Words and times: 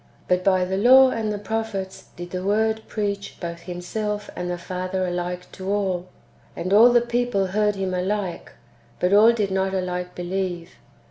But 0.27 0.43
by 0.43 0.65
the 0.65 0.77
law 0.77 1.11
and 1.11 1.31
the 1.31 1.37
prophets 1.37 2.05
did 2.15 2.31
the 2.31 2.43
Word 2.43 2.81
preach 2.87 3.37
both 3.39 3.59
Himself 3.59 4.31
and 4.35 4.49
the 4.49 4.57
Father 4.57 5.05
alike 5.05 5.51
[to 5.51 5.69
all]; 5.71 6.07
and 6.55 6.73
all 6.73 6.91
the 6.91 7.01
people 7.01 7.45
heard 7.45 7.75
Him 7.75 7.93
alike, 7.93 8.51
but 8.99 9.13
all 9.13 9.31
did 9.31 9.51
not 9.51 9.75
alike 9.75 10.15
believe. 10.15 10.71